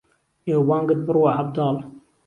نێوبانگت 0.45 0.99
بڕوا 1.07 1.31
عهبداڵ 1.37 1.75